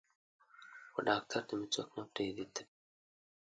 وډاکتر 0.95 1.41
ته 1.47 1.53
مې 1.59 1.67
څوک 1.73 1.89
نه 1.97 2.03
پریږدي 2.13 2.45
تپیږم 2.55 2.69